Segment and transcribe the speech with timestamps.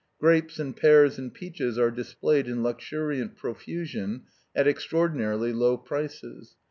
[0.19, 4.23] Grapes and pears and peaches are displayed in luxuriant profusion,
[4.55, 6.55] at extraordinarily low prices.